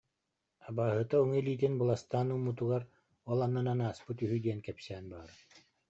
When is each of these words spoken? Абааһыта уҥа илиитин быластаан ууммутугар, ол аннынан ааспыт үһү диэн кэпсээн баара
Абааһыта 0.67 1.15
уҥа 1.23 1.37
илиитин 1.41 1.73
быластаан 1.79 2.27
ууммутугар, 2.33 2.83
ол 3.31 3.39
аннынан 3.45 3.79
ааспыт 3.87 4.17
үһү 4.25 4.37
диэн 4.43 4.59
кэпсээн 4.65 5.05
баара 5.11 5.33